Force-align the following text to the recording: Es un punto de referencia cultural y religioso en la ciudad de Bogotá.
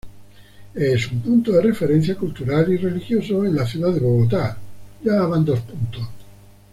Es 0.73 1.11
un 1.11 1.19
punto 1.21 1.51
de 1.51 1.61
referencia 1.61 2.15
cultural 2.15 2.73
y 2.73 2.77
religioso 2.77 3.45
en 3.45 3.55
la 3.55 3.67
ciudad 3.67 3.93
de 3.93 3.99
Bogotá. 3.99 4.57